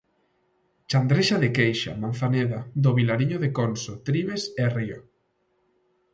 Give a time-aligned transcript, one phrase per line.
[0.91, 4.99] Chandrexa de Queixa, Manzaneda, do Vilariño de Conso, Trives e Río.